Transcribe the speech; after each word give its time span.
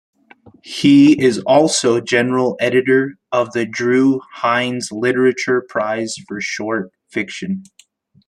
He 0.63 1.23
is 1.23 1.37
also 1.45 2.01
general 2.01 2.57
editor 2.59 3.19
of 3.31 3.51
the 3.53 3.67
Drue 3.67 4.19
Heinz 4.33 4.91
Literature 4.91 5.61
Prize 5.69 6.15
for 6.27 6.41
short 6.41 6.91
fiction. 7.11 7.61